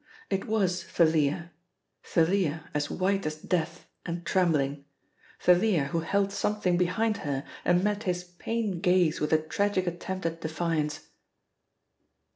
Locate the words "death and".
3.35-4.25